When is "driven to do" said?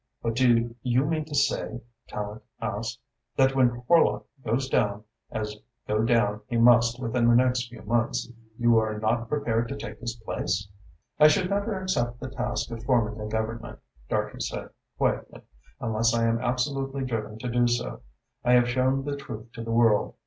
17.05-17.67